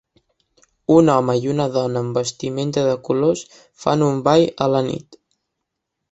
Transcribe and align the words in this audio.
Un 0.93 1.09
home 1.15 1.33
i 1.41 1.49
una 1.55 1.67
dona 1.75 2.01
amb 2.05 2.17
vestimenta 2.19 2.85
de 2.87 2.95
colors 3.09 3.43
fan 3.83 4.05
un 4.07 4.17
ball 4.29 4.47
a 4.67 4.71
la 4.77 4.81
nit 4.89 5.19